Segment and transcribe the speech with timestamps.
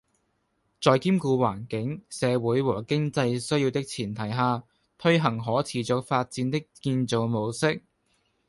[0.81, 4.63] 在兼顧環境、社會和經濟需要的前提下，
[4.97, 7.83] 推行可持續發展的建造模式